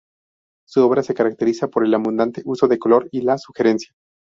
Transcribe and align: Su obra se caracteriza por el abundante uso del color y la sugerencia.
Su 0.67 0.83
obra 0.83 1.03
se 1.03 1.13
caracteriza 1.13 1.67
por 1.67 1.85
el 1.85 1.93
abundante 1.93 2.41
uso 2.45 2.67
del 2.67 2.79
color 2.79 3.07
y 3.11 3.21
la 3.21 3.37
sugerencia. 3.37 3.93